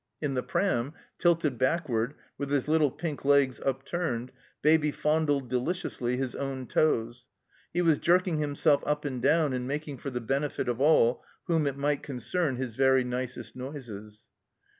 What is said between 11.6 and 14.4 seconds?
it might concern his very nicest noises.